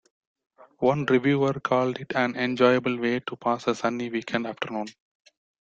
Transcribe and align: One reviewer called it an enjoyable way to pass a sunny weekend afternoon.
One 0.79 1.05
reviewer 1.05 1.53
called 1.59 1.99
it 1.99 2.15
an 2.15 2.35
enjoyable 2.35 2.97
way 2.97 3.19
to 3.19 3.35
pass 3.35 3.67
a 3.67 3.75
sunny 3.75 4.09
weekend 4.09 4.47
afternoon. 4.47 4.87